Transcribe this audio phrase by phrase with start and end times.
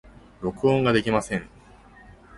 [0.41, 1.47] 録音ができません。